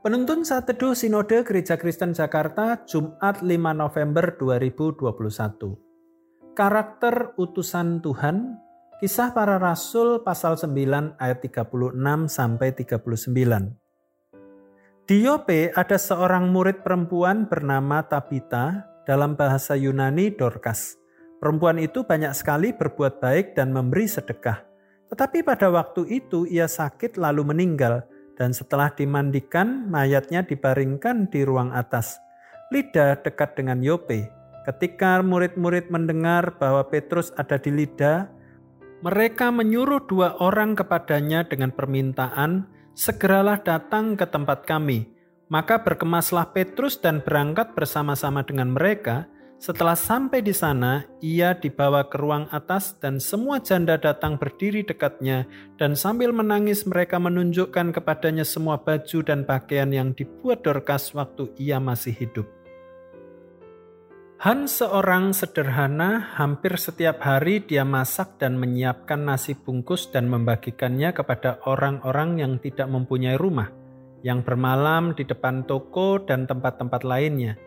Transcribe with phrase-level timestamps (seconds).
[0.00, 6.56] Penuntun saat teduh Sinode Gereja Kristen Jakarta Jumat 5 November 2021.
[6.56, 8.56] Karakter utusan Tuhan,
[8.96, 15.04] Kisah Para Rasul pasal 9 ayat 36 sampai 39.
[15.04, 20.96] Di Yope ada seorang murid perempuan bernama Tabita, dalam bahasa Yunani Dorcas.
[21.44, 24.64] Perempuan itu banyak sekali berbuat baik dan memberi sedekah.
[25.12, 28.08] Tetapi pada waktu itu ia sakit lalu meninggal
[28.40, 32.16] dan setelah dimandikan mayatnya dibaringkan di ruang atas.
[32.72, 34.32] Lida dekat dengan Yope.
[34.64, 38.32] Ketika murid-murid mendengar bahwa Petrus ada di Lida,
[39.04, 42.64] mereka menyuruh dua orang kepadanya dengan permintaan,
[42.96, 45.12] "Segeralah datang ke tempat kami."
[45.52, 49.28] Maka berkemaslah Petrus dan berangkat bersama-sama dengan mereka
[49.60, 55.44] setelah sampai di sana, ia dibawa ke ruang atas dan semua janda datang berdiri dekatnya
[55.76, 61.76] dan sambil menangis mereka menunjukkan kepadanya semua baju dan pakaian yang dibuat Dorcas waktu ia
[61.76, 62.48] masih hidup.
[64.40, 71.60] Hans seorang sederhana, hampir setiap hari dia masak dan menyiapkan nasi bungkus dan membagikannya kepada
[71.68, 73.68] orang-orang yang tidak mempunyai rumah,
[74.24, 77.60] yang bermalam di depan toko dan tempat-tempat lainnya.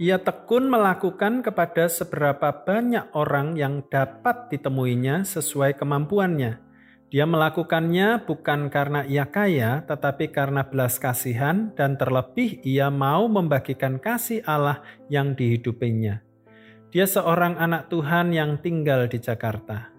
[0.00, 6.64] Ia tekun melakukan kepada seberapa banyak orang yang dapat ditemuinya sesuai kemampuannya.
[7.12, 14.00] Dia melakukannya bukan karena ia kaya, tetapi karena belas kasihan, dan terlebih ia mau membagikan
[14.00, 14.80] kasih Allah
[15.12, 16.24] yang dihidupinya.
[16.88, 19.92] Dia seorang anak Tuhan yang tinggal di Jakarta.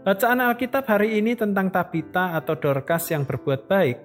[0.00, 3.98] Bacaan Alkitab hari ini tentang Tabita atau Dorcas yang berbuat baik.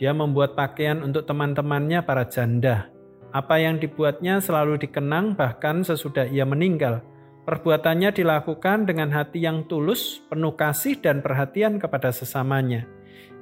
[0.00, 2.88] Dia membuat pakaian untuk teman-temannya para janda.
[3.30, 7.06] Apa yang dibuatnya selalu dikenang bahkan sesudah ia meninggal.
[7.46, 12.90] Perbuatannya dilakukan dengan hati yang tulus, penuh kasih dan perhatian kepada sesamanya.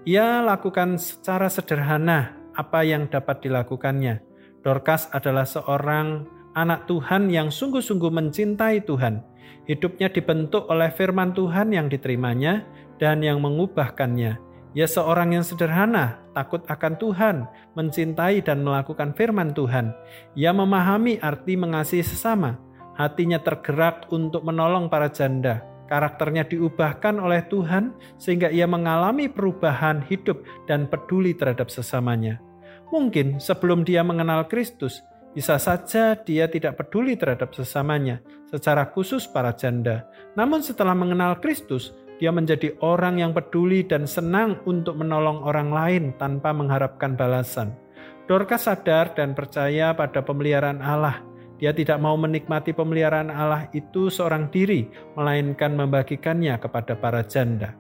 [0.04, 4.20] Ia lakukan secara sederhana apa yang dapat dilakukannya.
[4.60, 9.24] Dorcas adalah seorang anak Tuhan yang sungguh-sungguh mencintai Tuhan.
[9.68, 12.64] Hidupnya dibentuk oleh firman Tuhan yang diterimanya
[12.96, 14.47] dan yang mengubahkannya.
[14.78, 19.90] Ia seorang yang sederhana, takut akan Tuhan, mencintai dan melakukan firman Tuhan.
[20.38, 22.62] Ia memahami arti mengasihi sesama.
[22.94, 25.66] Hatinya tergerak untuk menolong para janda.
[25.90, 27.90] Karakternya diubahkan oleh Tuhan
[28.22, 32.38] sehingga ia mengalami perubahan hidup dan peduli terhadap sesamanya.
[32.94, 35.02] Mungkin sebelum dia mengenal Kristus,
[35.34, 40.06] bisa saja dia tidak peduli terhadap sesamanya, secara khusus para janda.
[40.38, 46.04] Namun setelah mengenal Kristus, dia menjadi orang yang peduli dan senang untuk menolong orang lain
[46.18, 47.78] tanpa mengharapkan balasan.
[48.26, 51.24] Dorcas sadar dan percaya pada pemeliharaan Allah.
[51.58, 54.86] Dia tidak mau menikmati pemeliharaan Allah itu seorang diri,
[55.18, 57.74] melainkan membagikannya kepada para janda.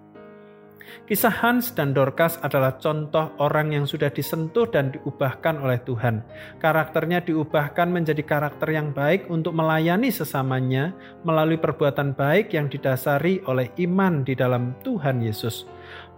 [1.08, 6.20] Kisah Hans dan Dorcas adalah contoh orang yang sudah disentuh dan diubahkan oleh Tuhan.
[6.60, 10.92] Karakternya diubahkan menjadi karakter yang baik untuk melayani sesamanya
[11.24, 15.64] melalui perbuatan baik yang didasari oleh iman di dalam Tuhan Yesus.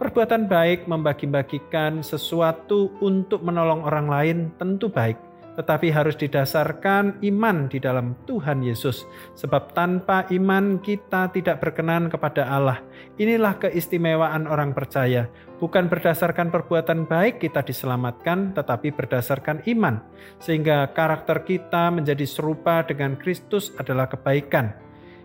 [0.02, 5.29] Perbuatan baik membagi-bagikan sesuatu untuk menolong orang lain tentu baik
[5.60, 9.04] tetapi harus didasarkan iman di dalam Tuhan Yesus.
[9.36, 12.80] Sebab tanpa iman kita tidak berkenan kepada Allah.
[13.20, 15.28] Inilah keistimewaan orang percaya.
[15.60, 20.00] Bukan berdasarkan perbuatan baik kita diselamatkan, tetapi berdasarkan iman.
[20.40, 24.72] Sehingga karakter kita menjadi serupa dengan Kristus adalah kebaikan.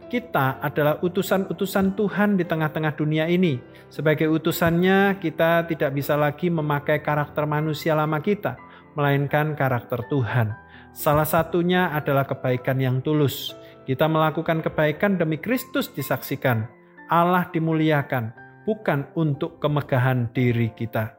[0.06, 3.57] Kita adalah utusan-utusan Tuhan di tengah-tengah dunia ini.
[3.90, 8.53] Sebagai utusannya, kita tidak bisa lagi memakai karakter manusia lama kita,
[8.95, 10.56] melainkan karakter Tuhan.
[10.95, 13.51] Salah satunya adalah kebaikan yang tulus.
[13.83, 16.66] Kita melakukan kebaikan demi Kristus disaksikan.
[17.11, 18.34] Allah dimuliakan,
[18.66, 21.14] bukan untuk kemegahan diri kita.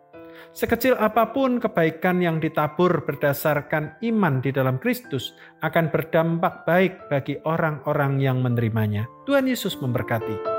[0.56, 7.36] Sekecil apa pun kebaikan yang ditabur berdasarkan iman di dalam Kristus akan berdampak baik bagi
[7.44, 9.04] orang-orang yang menerimanya.
[9.28, 10.55] Tuhan Yesus memberkati.